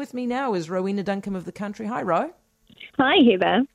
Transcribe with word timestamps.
with 0.00 0.14
me 0.14 0.24
now 0.24 0.54
is 0.54 0.70
Rowena 0.70 1.04
Duncum 1.04 1.36
of 1.36 1.44
the 1.44 1.52
Country. 1.52 1.86
Hi, 1.86 2.00
Ro. 2.00 2.32
Hi, 2.96 3.16
Heather. 3.30 3.66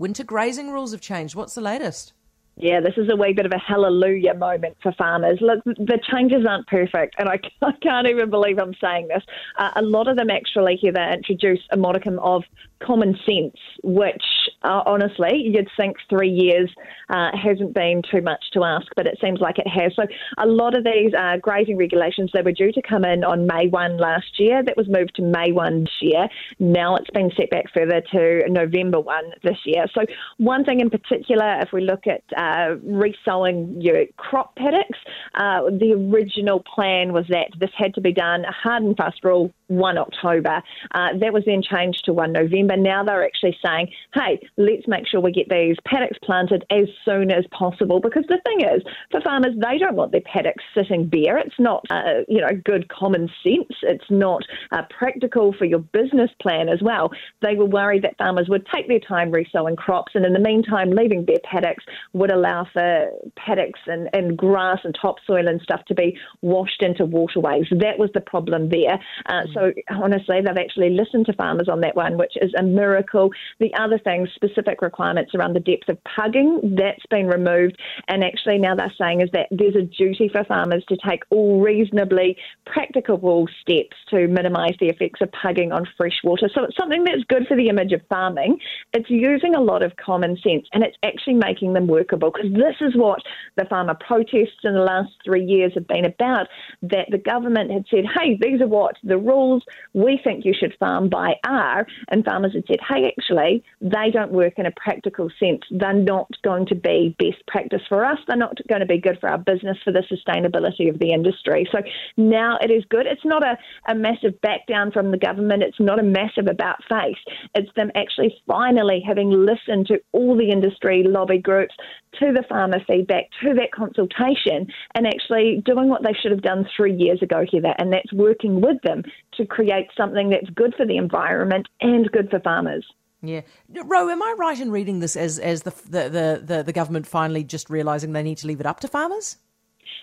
Winter 0.00 0.24
grazing 0.24 0.72
rules 0.72 0.90
have 0.90 1.00
changed. 1.00 1.36
What's 1.36 1.54
the 1.54 1.60
latest? 1.60 2.14
Yeah, 2.56 2.80
this 2.80 2.94
is 2.96 3.08
a 3.08 3.14
wee 3.14 3.32
bit 3.32 3.46
of 3.46 3.52
a 3.52 3.58
hallelujah 3.58 4.34
moment 4.34 4.76
for 4.82 4.90
farmers. 4.98 5.38
Look, 5.40 5.62
the 5.64 6.00
changes 6.10 6.44
aren't 6.44 6.66
perfect, 6.66 7.14
and 7.20 7.28
I, 7.28 7.38
I 7.62 7.70
can't 7.80 8.08
even 8.08 8.28
believe 8.28 8.58
I'm 8.58 8.74
saying 8.80 9.06
this. 9.06 9.22
Uh, 9.56 9.70
a 9.76 9.82
lot 9.82 10.08
of 10.08 10.16
them 10.16 10.30
actually, 10.30 10.80
Heather, 10.82 11.12
introduce 11.12 11.60
a 11.70 11.76
modicum 11.76 12.18
of 12.18 12.42
common 12.82 13.16
sense, 13.24 13.54
which 13.84 14.24
uh, 14.62 14.82
honestly, 14.86 15.42
you'd 15.44 15.68
think 15.76 15.96
three 16.08 16.30
years 16.30 16.70
uh, 17.10 17.30
hasn't 17.36 17.74
been 17.74 18.02
too 18.10 18.20
much 18.20 18.44
to 18.52 18.64
ask, 18.64 18.86
but 18.96 19.06
it 19.06 19.18
seems 19.20 19.40
like 19.40 19.58
it 19.58 19.68
has. 19.68 19.92
So 19.94 20.02
a 20.38 20.46
lot 20.46 20.76
of 20.76 20.84
these 20.84 21.12
uh, 21.14 21.36
grazing 21.40 21.76
regulations, 21.76 22.30
they 22.34 22.42
were 22.42 22.52
due 22.52 22.72
to 22.72 22.82
come 22.82 23.04
in 23.04 23.24
on 23.24 23.46
May 23.46 23.68
1 23.68 23.98
last 23.98 24.38
year. 24.38 24.62
That 24.62 24.76
was 24.76 24.88
moved 24.88 25.14
to 25.16 25.22
May 25.22 25.52
1 25.52 25.84
this 25.84 25.92
year. 26.00 26.28
Now 26.58 26.96
it's 26.96 27.10
been 27.10 27.30
set 27.36 27.50
back 27.50 27.66
further 27.72 28.02
to 28.12 28.48
November 28.48 29.00
1 29.00 29.24
this 29.42 29.58
year. 29.64 29.86
So 29.94 30.02
one 30.38 30.64
thing 30.64 30.80
in 30.80 30.90
particular, 30.90 31.60
if 31.60 31.68
we 31.72 31.82
look 31.82 32.06
at 32.06 32.22
uh, 32.36 32.76
resowing 32.84 33.76
your 33.80 34.06
crop 34.16 34.56
paddocks, 34.56 34.98
uh, 35.34 35.62
the 35.70 35.92
original 36.12 36.62
plan 36.74 37.12
was 37.12 37.26
that 37.28 37.48
this 37.60 37.70
had 37.76 37.94
to 37.94 38.00
be 38.00 38.12
done, 38.12 38.44
a 38.44 38.52
hard 38.52 38.82
and 38.82 38.96
fast 38.96 39.22
rule, 39.22 39.52
1 39.68 39.98
October. 39.98 40.62
Uh, 40.94 41.08
that 41.20 41.32
was 41.32 41.44
then 41.46 41.62
changed 41.62 42.04
to 42.04 42.12
1 42.12 42.32
November. 42.32 42.76
Now 42.76 43.04
they're 43.04 43.24
actually 43.24 43.56
saying, 43.64 43.90
hey, 44.14 44.40
let's 44.56 44.88
make 44.88 45.06
sure 45.06 45.20
we 45.20 45.32
get 45.32 45.48
these 45.48 45.76
paddocks 45.84 46.18
planted 46.22 46.64
as 46.70 46.88
soon 47.04 47.30
as 47.30 47.44
possible. 47.50 48.00
Because 48.00 48.24
the 48.28 48.40
thing 48.44 48.68
is, 48.68 48.82
for 49.10 49.20
farmers, 49.20 49.54
they 49.56 49.78
don't 49.78 49.96
want 49.96 50.12
their 50.12 50.22
paddocks 50.22 50.64
sitting 50.74 51.06
bare. 51.06 51.38
It's 51.38 51.58
not, 51.58 51.84
uh, 51.90 52.24
you 52.28 52.40
know, 52.40 52.50
good 52.64 52.88
common 52.88 53.28
sense. 53.42 53.72
It's 53.82 54.10
not 54.10 54.42
uh, 54.72 54.82
practical 54.90 55.52
for 55.52 55.64
your 55.64 55.80
business 55.80 56.30
plan 56.40 56.68
as 56.68 56.80
well. 56.82 57.10
They 57.42 57.54
were 57.54 57.66
worried 57.66 58.02
that 58.04 58.18
farmers 58.18 58.48
would 58.48 58.66
take 58.74 58.88
their 58.88 59.00
time 59.00 59.30
resowing 59.30 59.76
crops, 59.76 60.12
and 60.14 60.24
in 60.24 60.32
the 60.32 60.40
meantime, 60.40 60.90
leaving 60.90 61.24
bare 61.24 61.36
paddocks 61.44 61.84
would 62.12 62.30
allow 62.30 62.66
for 62.72 63.10
paddocks 63.36 63.80
and, 63.86 64.08
and 64.12 64.36
grass 64.36 64.78
and 64.84 64.94
topsoil 65.00 65.48
and 65.48 65.60
stuff 65.60 65.84
to 65.86 65.94
be 65.94 66.18
washed 66.42 66.82
into 66.82 67.04
waterways. 67.04 67.66
That 67.70 67.98
was 67.98 68.10
the 68.14 68.20
problem 68.20 68.70
there. 68.70 68.98
Uh, 69.26 69.42
so 69.58 69.72
honestly, 69.90 70.40
they've 70.40 70.56
actually 70.56 70.90
listened 70.90 71.26
to 71.26 71.32
farmers 71.32 71.68
on 71.68 71.80
that 71.80 71.96
one, 71.96 72.16
which 72.16 72.32
is 72.40 72.52
a 72.58 72.62
miracle. 72.62 73.30
The 73.58 73.72
other 73.78 73.98
thing, 73.98 74.28
specific 74.34 74.82
requirements 74.82 75.34
around 75.34 75.54
the 75.54 75.60
depth 75.60 75.88
of 75.88 75.98
pugging, 76.04 76.76
that's 76.76 77.04
been 77.10 77.26
removed. 77.26 77.76
And 78.08 78.22
actually, 78.22 78.58
now 78.58 78.74
they're 78.74 78.92
saying 79.00 79.20
is 79.20 79.30
that 79.32 79.48
there's 79.50 79.76
a 79.76 79.82
duty 79.82 80.28
for 80.28 80.44
farmers 80.44 80.84
to 80.88 80.96
take 81.08 81.22
all 81.30 81.60
reasonably 81.60 82.36
practicable 82.66 83.48
steps 83.60 83.96
to 84.10 84.28
minimise 84.28 84.76
the 84.80 84.88
effects 84.88 85.20
of 85.20 85.30
pugging 85.32 85.72
on 85.72 85.86
fresh 85.96 86.18
water. 86.22 86.48
So 86.54 86.64
it's 86.64 86.76
something 86.76 87.04
that's 87.04 87.24
good 87.28 87.46
for 87.48 87.56
the 87.56 87.68
image 87.68 87.92
of 87.92 88.00
farming. 88.08 88.58
It's 88.92 89.10
using 89.10 89.54
a 89.54 89.60
lot 89.60 89.82
of 89.82 89.96
common 89.96 90.36
sense 90.42 90.66
and 90.72 90.82
it's 90.84 90.96
actually 91.04 91.34
making 91.34 91.72
them 91.72 91.86
workable 91.86 92.30
because 92.30 92.52
this 92.52 92.76
is 92.80 92.94
what 92.94 93.20
the 93.56 93.64
farmer 93.64 93.94
protests 93.94 94.64
in 94.64 94.74
the 94.74 94.80
last 94.80 95.10
three 95.24 95.44
years 95.44 95.72
have 95.74 95.86
been 95.88 96.04
about. 96.04 96.46
That 96.82 97.06
the 97.10 97.18
government 97.18 97.70
had 97.70 97.84
said, 97.90 98.04
hey, 98.18 98.38
these 98.40 98.60
are 98.60 98.68
what 98.68 98.94
the 99.02 99.18
rules 99.18 99.47
we 99.94 100.20
think 100.22 100.44
you 100.44 100.54
should 100.58 100.74
farm 100.78 101.08
by 101.08 101.34
are. 101.46 101.86
And 102.08 102.24
farmers 102.24 102.54
had 102.54 102.64
said, 102.66 102.78
hey, 102.88 103.12
actually, 103.16 103.62
they 103.80 104.10
don't 104.12 104.32
work 104.32 104.54
in 104.56 104.66
a 104.66 104.72
practical 104.72 105.30
sense. 105.38 105.62
They're 105.70 105.92
not 105.92 106.30
going 106.42 106.66
to 106.66 106.74
be 106.74 107.16
best 107.18 107.46
practice 107.46 107.82
for 107.88 108.04
us. 108.04 108.18
They're 108.26 108.36
not 108.36 108.56
going 108.68 108.80
to 108.80 108.86
be 108.86 109.00
good 109.00 109.18
for 109.20 109.28
our 109.28 109.38
business, 109.38 109.78
for 109.84 109.92
the 109.92 110.02
sustainability 110.10 110.88
of 110.88 110.98
the 110.98 111.12
industry. 111.12 111.68
So 111.72 111.78
now 112.16 112.58
it 112.60 112.70
is 112.70 112.84
good. 112.88 113.06
It's 113.06 113.24
not 113.24 113.42
a, 113.42 113.56
a 113.88 113.94
massive 113.94 114.40
back 114.40 114.66
down 114.66 114.92
from 114.92 115.10
the 115.10 115.18
government. 115.18 115.62
It's 115.62 115.80
not 115.80 115.98
a 115.98 116.02
massive 116.02 116.46
about 116.48 116.76
face. 116.88 117.18
It's 117.54 117.70
them 117.76 117.90
actually 117.94 118.34
finally 118.46 119.02
having 119.06 119.30
listened 119.30 119.86
to 119.88 120.00
all 120.12 120.36
the 120.36 120.50
industry 120.50 121.04
lobby 121.06 121.38
groups, 121.38 121.74
to 122.20 122.32
the 122.32 122.44
farmer 122.48 122.80
feedback, 122.86 123.24
to 123.42 123.54
that 123.54 123.70
consultation, 123.72 124.66
and 124.94 125.06
actually 125.06 125.62
doing 125.64 125.88
what 125.88 126.02
they 126.02 126.14
should 126.20 126.32
have 126.32 126.42
done 126.42 126.66
three 126.76 126.94
years 126.94 127.22
ago, 127.22 127.44
Heather, 127.52 127.74
and 127.78 127.92
that's 127.92 128.12
working 128.12 128.60
with 128.60 128.80
them 128.82 129.02
to 129.38 129.46
create 129.46 129.88
something 129.96 130.30
that's 130.30 130.50
good 130.50 130.74
for 130.76 130.86
the 130.86 130.96
environment 130.96 131.66
and 131.80 132.10
good 132.12 132.28
for 132.30 132.40
farmers. 132.40 132.86
Yeah, 133.22 133.40
Ro, 133.68 134.08
am 134.10 134.22
I 134.22 134.36
right 134.38 134.60
in 134.60 134.70
reading 134.70 135.00
this 135.00 135.16
as 135.16 135.38
as 135.40 135.62
the 135.62 135.70
the 135.70 136.42
the, 136.44 136.62
the 136.62 136.72
government 136.72 137.06
finally 137.06 137.42
just 137.42 137.68
realizing 137.68 138.12
they 138.12 138.22
need 138.22 138.38
to 138.38 138.46
leave 138.46 138.60
it 138.60 138.66
up 138.66 138.78
to 138.80 138.88
farmers, 138.88 139.38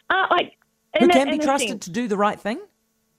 uh, 0.09 0.28
I, 0.29 0.51
who 1.00 1.07
can 1.07 1.29
be 1.29 1.40
trusted 1.40 1.81
to 1.84 1.90
do 1.91 2.07
the 2.07 2.18
right 2.18 2.40
thing? 2.40 2.59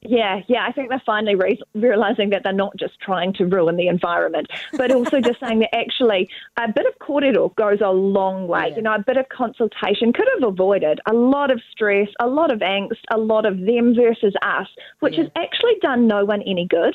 Yeah, 0.08 0.40
yeah, 0.48 0.66
I 0.66 0.72
think 0.72 0.88
they're 0.88 1.02
finally 1.04 1.34
re- 1.34 1.62
realizing 1.74 2.30
that 2.30 2.42
they're 2.42 2.52
not 2.52 2.76
just 2.76 3.00
trying 3.00 3.32
to 3.34 3.46
ruin 3.46 3.76
the 3.76 3.88
environment, 3.88 4.48
but 4.76 4.92
also 4.92 5.20
just 5.20 5.40
saying 5.40 5.60
that 5.60 5.74
actually 5.74 6.28
a 6.56 6.70
bit 6.70 6.86
of 6.86 6.98
kōrero 6.98 7.54
goes 7.56 7.80
a 7.80 7.90
long 7.90 8.48
way. 8.48 8.68
Yeah. 8.70 8.76
You 8.76 8.82
know, 8.82 8.94
a 8.94 9.02
bit 9.02 9.16
of 9.16 9.28
consultation 9.28 10.12
could 10.12 10.28
have 10.34 10.48
avoided 10.48 11.00
a 11.06 11.12
lot 11.12 11.50
of 11.50 11.60
stress, 11.70 12.08
a 12.20 12.26
lot 12.26 12.52
of 12.52 12.60
angst, 12.60 13.00
a 13.10 13.18
lot 13.18 13.46
of 13.46 13.60
them 13.60 13.94
versus 13.94 14.34
us, 14.42 14.68
which 15.00 15.14
yeah. 15.14 15.24
has 15.24 15.30
actually 15.36 15.74
done 15.82 16.06
no 16.06 16.24
one 16.24 16.42
any 16.42 16.66
good. 16.66 16.94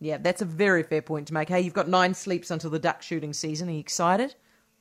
Yeah, 0.00 0.18
that's 0.18 0.42
a 0.42 0.44
very 0.44 0.82
fair 0.82 1.02
point 1.02 1.28
to 1.28 1.34
make. 1.34 1.48
Hey, 1.48 1.60
you've 1.60 1.72
got 1.72 1.88
nine 1.88 2.14
sleeps 2.14 2.50
until 2.50 2.70
the 2.70 2.78
duck 2.78 3.00
shooting 3.02 3.32
season. 3.32 3.68
Are 3.68 3.72
you 3.72 3.78
excited? 3.78 4.34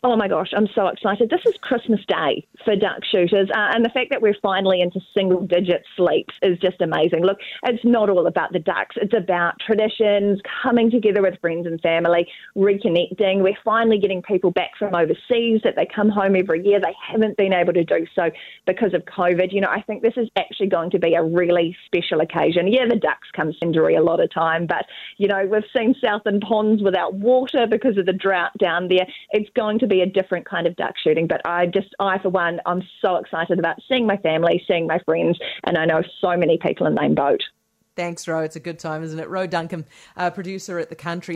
Oh 0.05 0.17
my 0.17 0.27
gosh, 0.27 0.49
I'm 0.53 0.67
so 0.75 0.87
excited. 0.87 1.29
This 1.29 1.39
is 1.45 1.53
Christmas 1.61 2.01
Day 2.09 2.45
for 2.65 2.75
duck 2.75 3.05
shooters, 3.09 3.49
uh, 3.55 3.71
and 3.73 3.85
the 3.85 3.89
fact 3.89 4.09
that 4.09 4.21
we're 4.21 4.35
finally 4.41 4.81
into 4.81 4.99
single 5.13 5.47
digit 5.47 5.85
sleeps 5.95 6.33
is 6.41 6.59
just 6.59 6.81
amazing. 6.81 7.23
Look, 7.23 7.37
it's 7.63 7.85
not 7.85 8.09
all 8.09 8.27
about 8.27 8.51
the 8.51 8.59
ducks, 8.59 8.97
it's 8.97 9.13
about 9.13 9.61
traditions, 9.61 10.41
coming 10.61 10.91
together 10.91 11.21
with 11.21 11.39
friends 11.39 11.67
and 11.67 11.79
family, 11.79 12.27
reconnecting. 12.57 13.43
We're 13.43 13.57
finally 13.63 13.97
getting 13.97 14.21
people 14.21 14.51
back 14.51 14.71
from 14.77 14.93
overseas 14.93 15.61
that 15.63 15.77
they 15.77 15.85
come 15.85 16.09
home 16.09 16.35
every 16.35 16.67
year. 16.67 16.81
They 16.81 16.95
haven't 17.01 17.37
been 17.37 17.53
able 17.53 17.71
to 17.71 17.85
do 17.85 18.05
so 18.13 18.29
because 18.67 18.93
of 18.93 19.05
COVID. 19.05 19.53
You 19.53 19.61
know, 19.61 19.69
I 19.71 19.83
think 19.83 20.01
this 20.01 20.17
is 20.17 20.27
actually 20.35 20.67
going 20.67 20.91
to 20.91 20.99
be 20.99 21.13
a 21.13 21.23
really 21.23 21.77
special 21.85 22.19
occasion. 22.19 22.67
Yeah, 22.67 22.87
the 22.89 22.99
ducks 22.99 23.29
come 23.33 23.53
cindery 23.53 23.97
a 23.97 24.03
lot 24.03 24.19
of 24.19 24.33
time, 24.33 24.67
but, 24.67 24.85
you 25.15 25.29
know, 25.29 25.47
we've 25.49 25.63
seen 25.73 25.95
Southland 26.03 26.41
ponds 26.41 26.83
without 26.83 27.13
water 27.13 27.67
because 27.71 27.97
of 27.97 28.05
the 28.05 28.11
drought 28.11 28.51
down 28.57 28.89
there. 28.89 29.07
It's 29.31 29.49
going 29.55 29.79
to 29.79 29.87
be 29.87 29.92
be 29.93 30.01
a 30.01 30.05
different 30.05 30.45
kind 30.45 30.65
of 30.67 30.75
duck 30.75 30.95
shooting. 31.03 31.27
But 31.27 31.41
I 31.45 31.67
just, 31.67 31.89
I 31.99 32.17
for 32.19 32.29
one, 32.29 32.59
I'm 32.65 32.81
so 33.01 33.17
excited 33.17 33.59
about 33.59 33.77
seeing 33.87 34.05
my 34.07 34.17
family, 34.17 34.63
seeing 34.67 34.87
my 34.87 34.99
friends, 35.05 35.37
and 35.65 35.77
I 35.77 35.85
know 35.85 36.01
so 36.19 36.35
many 36.35 36.57
people 36.57 36.87
in 36.87 36.95
the 36.95 37.13
boat. 37.15 37.41
Thanks, 37.95 38.27
Ro. 38.27 38.39
It's 38.39 38.55
a 38.55 38.59
good 38.59 38.79
time, 38.79 39.03
isn't 39.03 39.19
it? 39.19 39.29
Ro 39.29 39.47
Duncum, 39.47 39.85
uh, 40.17 40.31
producer 40.31 40.79
at 40.79 40.89
The 40.89 40.95
Country. 40.95 41.31